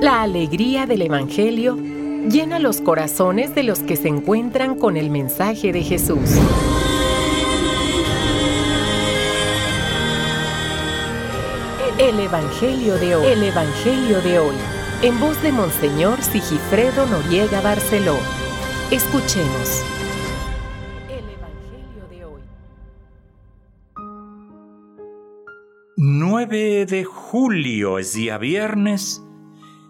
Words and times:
La 0.00 0.22
alegría 0.22 0.86
del 0.86 1.02
Evangelio 1.02 1.76
llena 1.76 2.58
los 2.58 2.80
corazones 2.80 3.54
de 3.54 3.62
los 3.62 3.80
que 3.80 3.96
se 3.96 4.08
encuentran 4.08 4.78
con 4.78 4.96
el 4.96 5.10
mensaje 5.10 5.74
de 5.74 5.82
Jesús. 5.82 6.38
El 11.98 12.18
Evangelio 12.18 12.94
de 12.94 13.14
hoy. 13.14 13.26
El 13.26 13.42
Evangelio 13.42 14.22
de 14.22 14.38
hoy. 14.38 14.54
En 15.02 15.20
voz 15.20 15.42
de 15.42 15.52
Monseñor 15.52 16.22
Sigifredo 16.22 17.04
Noriega 17.04 17.60
Barceló. 17.60 18.16
Escuchemos. 18.90 19.84
El 21.10 21.28
Evangelio 21.28 22.08
de 22.08 22.24
hoy. 22.24 22.40
9 25.98 26.86
de 26.86 27.04
julio 27.04 27.98
es 27.98 28.14
día 28.14 28.38
viernes 28.38 29.22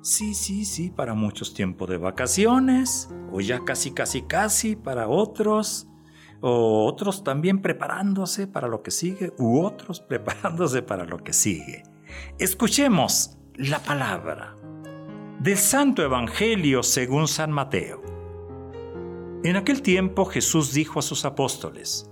Sí, 0.00 0.34
sí, 0.34 0.64
sí, 0.64 0.90
para 0.90 1.14
muchos 1.14 1.54
tiempo 1.54 1.86
de 1.86 1.98
vacaciones, 1.98 3.10
o 3.32 3.40
ya 3.40 3.64
casi, 3.64 3.90
casi, 3.90 4.22
casi 4.22 4.76
para 4.76 5.08
otros, 5.08 5.88
o 6.40 6.86
otros 6.86 7.24
también 7.24 7.60
preparándose 7.60 8.46
para 8.46 8.68
lo 8.68 8.82
que 8.82 8.92
sigue, 8.92 9.32
u 9.38 9.60
otros 9.64 10.00
preparándose 10.08 10.82
para 10.82 11.04
lo 11.04 11.18
que 11.18 11.32
sigue. 11.32 11.82
Escuchemos 12.38 13.38
la 13.56 13.80
palabra 13.80 14.54
del 15.40 15.56
Santo 15.56 16.02
Evangelio 16.02 16.82
según 16.82 17.26
San 17.26 17.50
Mateo. 17.50 18.02
En 19.44 19.56
aquel 19.56 19.82
tiempo 19.82 20.24
Jesús 20.24 20.72
dijo 20.72 21.00
a 21.00 21.02
sus 21.02 21.24
apóstoles, 21.24 22.10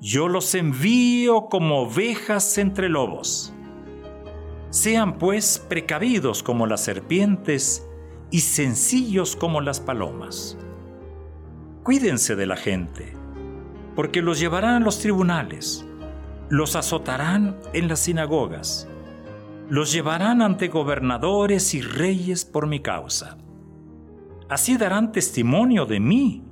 Yo 0.00 0.28
los 0.28 0.54
envío 0.54 1.46
como 1.50 1.82
ovejas 1.82 2.58
entre 2.58 2.88
lobos. 2.88 3.54
Sean 4.76 5.16
pues 5.16 5.58
precavidos 5.70 6.42
como 6.42 6.66
las 6.66 6.84
serpientes 6.84 7.88
y 8.30 8.40
sencillos 8.40 9.34
como 9.34 9.62
las 9.62 9.80
palomas. 9.80 10.58
Cuídense 11.82 12.36
de 12.36 12.44
la 12.44 12.58
gente, 12.58 13.14
porque 13.94 14.20
los 14.20 14.38
llevarán 14.38 14.82
a 14.82 14.84
los 14.84 14.98
tribunales, 14.98 15.86
los 16.50 16.76
azotarán 16.76 17.56
en 17.72 17.88
las 17.88 18.00
sinagogas, 18.00 18.86
los 19.70 19.94
llevarán 19.94 20.42
ante 20.42 20.68
gobernadores 20.68 21.72
y 21.72 21.80
reyes 21.80 22.44
por 22.44 22.66
mi 22.66 22.80
causa. 22.80 23.38
Así 24.50 24.76
darán 24.76 25.10
testimonio 25.10 25.86
de 25.86 26.00
mí 26.00 26.44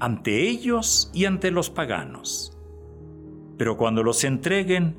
ante 0.00 0.50
ellos 0.50 1.10
y 1.14 1.24
ante 1.24 1.50
los 1.50 1.70
paganos. 1.70 2.58
Pero 3.56 3.78
cuando 3.78 4.02
los 4.02 4.22
entreguen, 4.24 4.98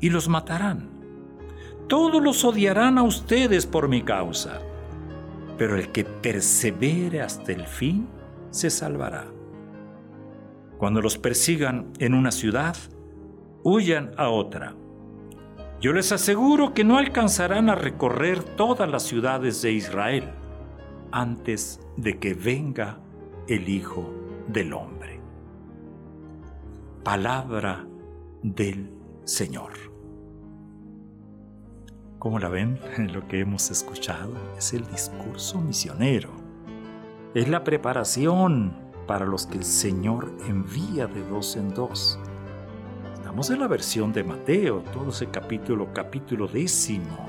y 0.00 0.10
los 0.10 0.28
matarán. 0.28 0.90
Todos 1.88 2.22
los 2.22 2.44
odiarán 2.44 2.98
a 2.98 3.02
ustedes 3.02 3.66
por 3.66 3.88
mi 3.88 4.02
causa, 4.02 4.60
pero 5.58 5.76
el 5.76 5.92
que 5.92 6.04
persevere 6.04 7.20
hasta 7.20 7.52
el 7.52 7.66
fin 7.66 8.08
se 8.50 8.70
salvará. 8.70 9.26
Cuando 10.78 11.00
los 11.00 11.18
persigan 11.18 11.92
en 11.98 12.14
una 12.14 12.32
ciudad, 12.32 12.76
huyan 13.62 14.12
a 14.16 14.28
otra. 14.28 14.74
Yo 15.80 15.92
les 15.92 16.12
aseguro 16.12 16.72
que 16.72 16.84
no 16.84 16.96
alcanzarán 16.96 17.68
a 17.68 17.74
recorrer 17.74 18.42
todas 18.42 18.88
las 18.88 19.02
ciudades 19.02 19.60
de 19.62 19.72
Israel 19.72 20.30
antes 21.12 21.80
de 21.96 22.18
que 22.18 22.34
venga 22.34 22.98
el 23.48 23.68
Hijo 23.68 24.12
del 24.48 24.72
Hombre. 24.72 25.20
Palabra 27.02 27.86
del 28.42 28.90
Señor. 29.24 29.72
Como 32.18 32.38
la 32.38 32.48
ven, 32.48 32.78
lo 33.12 33.26
que 33.26 33.40
hemos 33.40 33.70
escuchado 33.70 34.34
es 34.58 34.74
el 34.74 34.86
discurso 34.86 35.60
misionero. 35.60 36.30
Es 37.34 37.48
la 37.48 37.64
preparación 37.64 38.76
para 39.06 39.24
los 39.24 39.46
que 39.46 39.58
el 39.58 39.64
Señor 39.64 40.30
envía 40.46 41.06
de 41.06 41.26
dos 41.26 41.56
en 41.56 41.70
dos. 41.70 42.18
Estamos 43.14 43.48
en 43.50 43.60
la 43.60 43.66
versión 43.66 44.12
de 44.12 44.24
Mateo, 44.24 44.80
todo 44.92 45.08
ese 45.08 45.26
capítulo, 45.30 45.92
capítulo 45.92 46.46
décimo. 46.46 47.28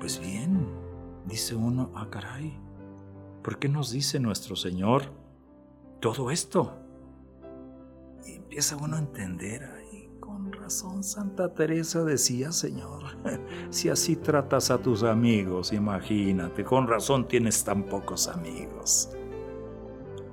Pues 0.00 0.18
bien, 0.18 0.66
dice 1.26 1.54
uno, 1.54 1.92
ah 1.94 2.08
caray, 2.10 2.58
¿por 3.42 3.58
qué 3.58 3.68
nos 3.68 3.90
dice 3.92 4.18
nuestro 4.18 4.56
Señor 4.56 5.12
todo 6.00 6.30
esto? 6.30 6.78
Y 8.26 8.32
empieza 8.32 8.76
uno 8.76 8.96
a 8.96 8.98
entender, 8.98 9.78
con 10.07 10.07
razón 10.68 11.02
Santa 11.02 11.48
Teresa 11.48 12.04
decía, 12.04 12.52
Señor, 12.52 13.02
si 13.70 13.88
así 13.88 14.16
tratas 14.16 14.70
a 14.70 14.76
tus 14.76 15.02
amigos, 15.02 15.72
imagínate, 15.72 16.62
con 16.62 16.86
razón 16.86 17.26
tienes 17.26 17.64
tan 17.64 17.84
pocos 17.84 18.28
amigos. 18.28 19.08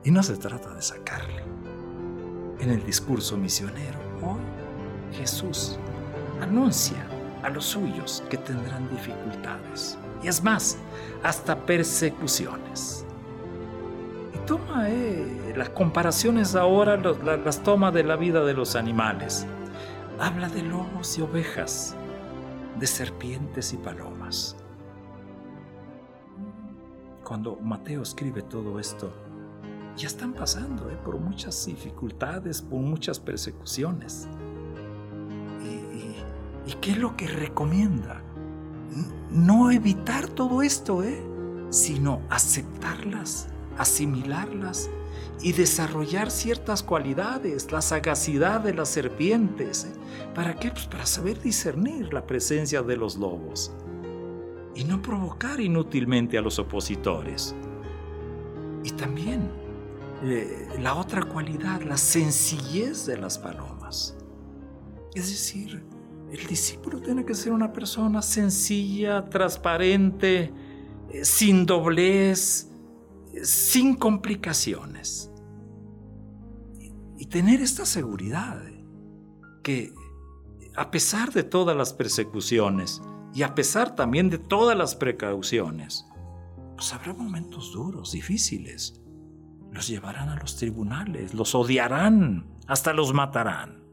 Y 0.03 0.11
no 0.11 0.21
se 0.21 0.35
trata 0.35 0.73
de 0.73 0.81
sacarle. 0.81 1.41
En 2.59 2.69
el 2.69 2.85
discurso 2.85 3.37
misionero, 3.37 3.97
hoy 4.21 4.41
Jesús 5.13 5.79
anuncia 6.41 7.07
a 7.41 7.49
los 7.49 7.63
suyos 7.63 8.21
que 8.29 8.37
tendrán 8.37 8.89
dificultades. 8.89 9.97
Y 10.21 10.27
es 10.27 10.43
más, 10.43 10.77
hasta 11.23 11.65
persecuciones. 11.65 13.05
Y 14.33 14.45
toma 14.45 14.89
eh, 14.89 15.53
las 15.55 15.69
comparaciones 15.69 16.55
ahora, 16.55 16.97
las 16.97 17.63
toma 17.63 17.91
de 17.91 18.03
la 18.03 18.17
vida 18.17 18.43
de 18.43 18.53
los 18.53 18.75
animales 18.75 19.47
habla 20.19 20.47
de 20.49 20.61
lobos 20.63 21.17
y 21.17 21.21
ovejas, 21.21 21.95
de 22.79 22.87
serpientes 22.87 23.73
y 23.73 23.77
palomas. 23.77 24.55
Cuando 27.23 27.57
Mateo 27.57 28.01
escribe 28.01 28.41
todo 28.41 28.79
esto, 28.79 29.11
ya 29.97 30.07
están 30.07 30.33
pasando 30.33 30.89
eh, 30.89 30.97
por 31.03 31.19
muchas 31.19 31.65
dificultades, 31.65 32.61
por 32.61 32.79
muchas 32.79 33.19
persecuciones. 33.19 34.27
¿Y, 36.67 36.73
qué 36.81 36.91
es 36.91 36.97
lo 36.97 37.15
que 37.15 37.27
recomienda? 37.27 38.21
No 39.29 39.71
evitar 39.71 40.27
todo 40.27 40.61
esto, 40.61 41.03
¿eh? 41.03 41.23
sino 41.69 42.21
aceptarlas, 42.29 43.47
asimilarlas 43.77 44.89
y 45.41 45.53
desarrollar 45.53 46.31
ciertas 46.31 46.83
cualidades, 46.83 47.71
la 47.71 47.81
sagacidad 47.81 48.61
de 48.61 48.73
las 48.73 48.89
serpientes. 48.89 49.85
¿eh? 49.85 49.93
¿Para 50.33 50.55
qué? 50.55 50.71
Pues 50.71 50.87
para 50.87 51.05
saber 51.05 51.41
discernir 51.41 52.13
la 52.13 52.25
presencia 52.25 52.81
de 52.81 52.97
los 52.97 53.17
lobos 53.17 53.71
y 54.75 54.83
no 54.83 55.01
provocar 55.01 55.59
inútilmente 55.59 56.37
a 56.37 56.41
los 56.41 56.59
opositores. 56.59 57.55
Y 58.83 58.91
también 58.91 59.49
eh, 60.23 60.67
la 60.79 60.95
otra 60.95 61.23
cualidad, 61.23 61.81
la 61.81 61.97
sencillez 61.97 63.05
de 63.05 63.17
las 63.17 63.37
palomas. 63.37 64.17
Es 65.13 65.29
decir, 65.29 65.83
el 66.31 66.47
discípulo 66.47 67.01
tiene 67.01 67.25
que 67.25 67.33
ser 67.33 67.53
una 67.53 67.71
persona 67.71 68.21
sencilla, 68.21 69.25
transparente, 69.25 70.51
eh, 71.09 71.23
sin 71.23 71.65
doblez, 71.65 72.69
sin 73.43 73.95
complicaciones. 73.95 75.31
Y 77.17 77.27
tener 77.27 77.61
esta 77.61 77.85
seguridad 77.85 78.61
que 79.63 79.93
a 80.75 80.91
pesar 80.91 81.31
de 81.31 81.43
todas 81.43 81.75
las 81.75 81.93
persecuciones 81.93 83.01
y 83.33 83.43
a 83.43 83.55
pesar 83.55 83.95
también 83.95 84.29
de 84.29 84.37
todas 84.37 84.77
las 84.77 84.95
precauciones, 84.95 86.05
pues 86.75 86.93
habrá 86.93 87.13
momentos 87.13 87.71
duros, 87.71 88.11
difíciles. 88.11 89.01
Los 89.71 89.87
llevarán 89.87 90.29
a 90.29 90.35
los 90.35 90.57
tribunales, 90.57 91.33
los 91.33 91.55
odiarán, 91.55 92.47
hasta 92.67 92.93
los 92.93 93.13
matarán. 93.13 93.83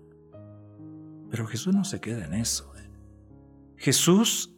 Pero 1.30 1.46
Jesús 1.46 1.74
no 1.74 1.84
se 1.84 2.00
queda 2.00 2.24
en 2.24 2.34
eso. 2.34 2.72
¿eh? 2.76 2.90
Jesús 3.76 4.54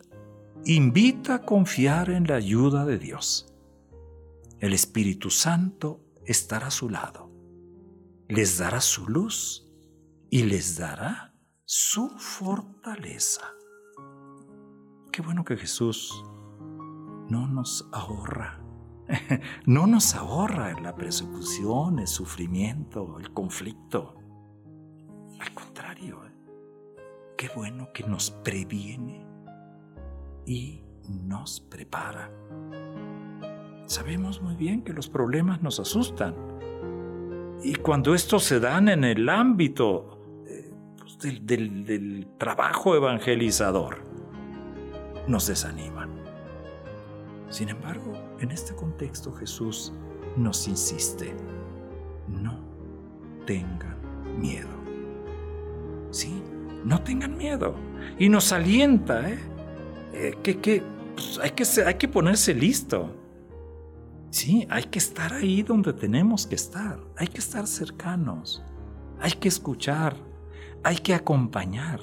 invita 0.64 1.36
a 1.36 1.42
confiar 1.42 2.10
en 2.10 2.26
la 2.26 2.36
ayuda 2.36 2.84
de 2.84 2.98
Dios 2.98 3.53
el 4.64 4.72
Espíritu 4.72 5.28
Santo 5.28 6.00
estará 6.24 6.68
a 6.68 6.70
su 6.70 6.88
lado, 6.88 7.30
les 8.28 8.56
dará 8.56 8.80
su 8.80 9.06
luz 9.06 9.70
y 10.30 10.44
les 10.44 10.78
dará 10.78 11.34
su 11.66 12.08
fortaleza. 12.16 13.42
Qué 15.12 15.20
bueno 15.20 15.44
que 15.44 15.58
Jesús 15.58 16.24
no 17.28 17.46
nos 17.46 17.86
ahorra. 17.92 18.58
No 19.66 19.86
nos 19.86 20.14
ahorra 20.14 20.80
la 20.80 20.96
persecución, 20.96 21.98
el 21.98 22.06
sufrimiento, 22.06 23.18
el 23.18 23.34
conflicto. 23.34 24.14
Al 25.40 25.52
contrario, 25.52 26.22
qué 27.36 27.50
bueno 27.54 27.92
que 27.92 28.04
nos 28.04 28.30
previene 28.30 29.26
y 30.46 30.82
nos 31.06 31.60
prepara. 31.60 32.30
Sabemos 33.86 34.40
muy 34.40 34.54
bien 34.56 34.82
que 34.82 34.92
los 34.92 35.08
problemas 35.08 35.62
nos 35.62 35.78
asustan. 35.78 36.34
Y 37.62 37.74
cuando 37.76 38.14
estos 38.14 38.44
se 38.44 38.60
dan 38.60 38.88
en 38.88 39.04
el 39.04 39.28
ámbito 39.28 40.18
eh, 40.46 40.72
pues, 40.98 41.18
del, 41.46 42.28
trabajo 42.38 42.94
evangelizador, 42.94 44.02
nos 45.26 45.46
desaniman. 45.46 46.10
Sin 47.48 47.68
embargo, 47.68 48.12
en 48.40 48.50
este 48.50 48.74
contexto 48.74 49.32
Jesús 49.32 49.92
nos 50.36 50.66
insiste, 50.66 51.34
no 52.28 52.58
tengan 53.46 53.96
miedo. 54.38 54.68
Sí, 56.10 56.42
no 56.84 57.02
tengan 57.02 57.36
miedo. 57.36 57.74
Y 58.18 58.28
nos 58.28 58.52
alienta, 58.52 59.30
¿eh? 59.30 59.38
eh 60.12 60.34
que, 60.42 60.82
pues, 61.14 61.38
hay, 61.42 61.50
que 61.50 61.64
hay 61.82 61.94
que 61.94 62.08
ponerse 62.08 62.54
listo. 62.54 63.23
Sí, 64.34 64.66
hay 64.68 64.82
que 64.82 64.98
estar 64.98 65.32
ahí 65.32 65.62
donde 65.62 65.92
tenemos 65.92 66.44
que 66.44 66.56
estar. 66.56 66.98
Hay 67.16 67.28
que 67.28 67.38
estar 67.38 67.68
cercanos. 67.68 68.64
Hay 69.20 69.30
que 69.30 69.46
escuchar. 69.46 70.16
Hay 70.82 70.96
que 70.96 71.14
acompañar. 71.14 72.00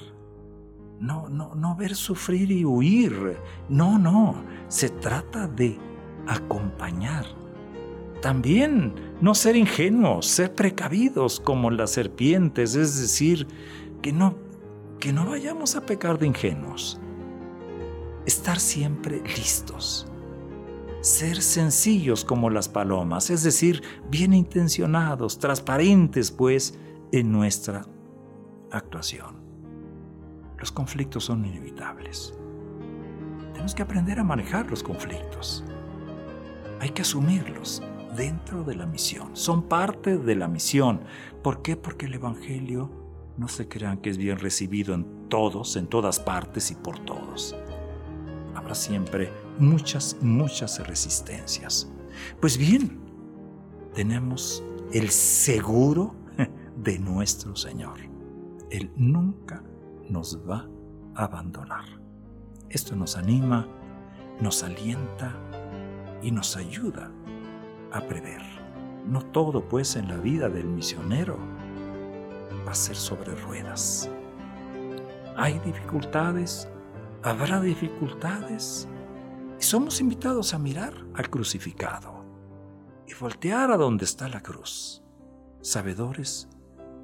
No, 0.98 1.28
no, 1.28 1.54
no 1.54 1.76
ver 1.76 1.94
sufrir 1.94 2.50
y 2.50 2.64
huir. 2.64 3.36
No, 3.68 3.98
no. 3.98 4.42
Se 4.68 4.88
trata 4.88 5.46
de 5.46 5.78
acompañar. 6.26 7.26
También 8.22 8.94
no 9.20 9.34
ser 9.34 9.54
ingenuos, 9.54 10.24
ser 10.24 10.54
precavidos 10.54 11.38
como 11.38 11.70
las 11.70 11.90
serpientes, 11.90 12.76
es 12.76 12.98
decir, 12.98 13.46
que 14.00 14.14
no, 14.14 14.38
que 14.98 15.12
no 15.12 15.26
vayamos 15.26 15.76
a 15.76 15.82
pecar 15.82 16.18
de 16.18 16.28
ingenuos. 16.28 16.98
Estar 18.24 18.58
siempre 18.58 19.20
listos. 19.36 20.06
Ser 21.02 21.42
sencillos 21.42 22.24
como 22.24 22.48
las 22.48 22.68
palomas, 22.68 23.28
es 23.30 23.42
decir, 23.42 23.82
bien 24.08 24.32
intencionados, 24.32 25.40
transparentes 25.40 26.30
pues 26.30 26.78
en 27.10 27.32
nuestra 27.32 27.84
actuación. 28.70 29.42
Los 30.58 30.70
conflictos 30.70 31.24
son 31.24 31.44
inevitables. 31.44 32.34
Tenemos 33.52 33.74
que 33.74 33.82
aprender 33.82 34.20
a 34.20 34.24
manejar 34.24 34.70
los 34.70 34.84
conflictos. 34.84 35.64
Hay 36.78 36.90
que 36.90 37.02
asumirlos 37.02 37.82
dentro 38.16 38.62
de 38.62 38.76
la 38.76 38.86
misión. 38.86 39.36
Son 39.36 39.64
parte 39.64 40.18
de 40.18 40.36
la 40.36 40.46
misión. 40.46 41.00
¿Por 41.42 41.62
qué? 41.62 41.76
Porque 41.76 42.06
el 42.06 42.14
Evangelio 42.14 42.92
no 43.36 43.48
se 43.48 43.66
crean 43.66 43.98
que 43.98 44.10
es 44.10 44.18
bien 44.18 44.38
recibido 44.38 44.94
en 44.94 45.28
todos, 45.28 45.74
en 45.74 45.88
todas 45.88 46.20
partes 46.20 46.70
y 46.70 46.76
por 46.76 47.00
todos. 47.00 47.56
Habrá 48.54 48.76
siempre 48.76 49.32
muchas, 49.62 50.16
muchas 50.20 50.86
resistencias. 50.86 51.90
Pues 52.40 52.58
bien, 52.58 53.00
tenemos 53.94 54.62
el 54.92 55.10
seguro 55.10 56.14
de 56.76 56.98
nuestro 56.98 57.56
Señor. 57.56 57.98
Él 58.70 58.90
nunca 58.96 59.62
nos 60.08 60.38
va 60.48 60.68
a 61.14 61.24
abandonar. 61.24 61.84
Esto 62.68 62.96
nos 62.96 63.16
anima, 63.16 63.66
nos 64.40 64.62
alienta 64.62 65.34
y 66.22 66.30
nos 66.30 66.56
ayuda 66.56 67.10
a 67.92 68.00
prever. 68.02 68.42
No 69.06 69.22
todo, 69.26 69.68
pues, 69.68 69.96
en 69.96 70.08
la 70.08 70.16
vida 70.16 70.48
del 70.48 70.66
misionero 70.66 71.38
va 72.66 72.72
a 72.72 72.74
ser 72.74 72.96
sobre 72.96 73.34
ruedas. 73.34 74.08
Hay 75.36 75.58
dificultades, 75.60 76.68
habrá 77.22 77.60
dificultades, 77.60 78.88
somos 79.72 80.02
invitados 80.02 80.52
a 80.52 80.58
mirar 80.58 80.92
al 81.14 81.30
crucificado 81.30 82.26
y 83.08 83.14
voltear 83.14 83.70
a 83.70 83.78
donde 83.78 84.04
está 84.04 84.28
la 84.28 84.42
cruz, 84.42 85.02
sabedores 85.62 86.46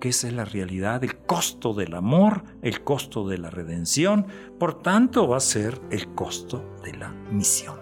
que 0.00 0.10
esa 0.10 0.28
es 0.28 0.34
la 0.34 0.44
realidad, 0.44 1.02
el 1.02 1.16
costo 1.16 1.72
del 1.72 1.94
amor, 1.94 2.44
el 2.60 2.84
costo 2.84 3.26
de 3.26 3.38
la 3.38 3.48
redención, 3.48 4.26
por 4.58 4.82
tanto 4.82 5.26
va 5.26 5.38
a 5.38 5.40
ser 5.40 5.80
el 5.90 6.14
costo 6.14 6.62
de 6.84 6.92
la 6.92 7.08
misión. 7.32 7.76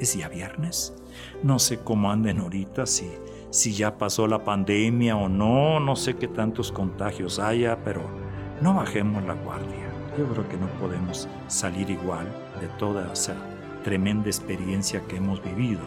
Es 0.00 0.16
ya 0.16 0.28
viernes, 0.28 0.94
no 1.44 1.60
sé 1.60 1.78
cómo 1.78 2.10
anden 2.10 2.40
ahorita, 2.40 2.86
si, 2.86 3.08
si 3.50 3.72
ya 3.72 3.98
pasó 3.98 4.26
la 4.26 4.42
pandemia 4.42 5.14
o 5.14 5.28
no, 5.28 5.78
no 5.78 5.94
sé 5.94 6.16
qué 6.16 6.26
tantos 6.26 6.72
contagios 6.72 7.38
haya, 7.38 7.84
pero 7.84 8.02
no 8.60 8.74
bajemos 8.74 9.22
la 9.22 9.34
guardia. 9.34 9.92
Yo 10.18 10.26
creo 10.26 10.48
que 10.48 10.56
no 10.56 10.66
podemos 10.80 11.28
salir 11.46 11.88
igual 11.88 12.26
de 12.60 12.66
toda 12.78 13.12
esa 13.12 13.51
tremenda 13.82 14.28
experiencia 14.28 15.00
que 15.06 15.16
hemos 15.16 15.42
vivido. 15.42 15.80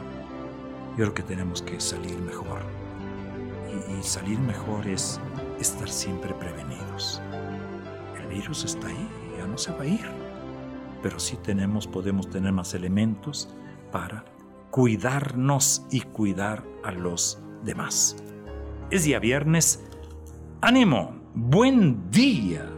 Yo 0.92 1.04
creo 1.04 1.14
que 1.14 1.24
tenemos 1.24 1.62
que 1.62 1.80
salir 1.80 2.18
mejor. 2.20 2.62
Y, 4.00 4.04
salir 4.04 4.40
mejor 4.40 4.88
es 4.88 5.20
estar 5.60 5.90
siempre 5.90 6.34
prevenidos. 6.34 7.22
El 8.20 8.28
virus 8.28 8.64
está 8.64 8.88
ahí, 8.88 9.10
ya 9.38 9.46
no 9.46 9.58
se 9.58 9.72
va 9.74 9.82
a 9.82 9.88
ir. 9.88 10.06
Pero 11.02 11.20
sí 11.20 11.38
tenemos, 11.44 11.88
podemos 11.88 12.30
tener 12.30 12.52
más 12.52 12.74
elementos 12.74 13.50
para 13.92 14.24
cuidarnos 14.72 15.86
y 15.92 16.02
cuidar 16.02 16.64
a 16.84 16.92
los 16.92 17.40
demás. 17.64 18.18
Es 18.92 19.04
día 19.04 19.20
viernes. 19.20 19.84
¡Ánimo! 20.62 21.16
¡Buen 21.34 22.10
día! 22.10 22.75